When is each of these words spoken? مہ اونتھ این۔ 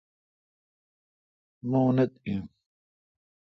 مہ 1.69 1.77
اونتھ 1.85 2.13
این۔ 2.27 2.41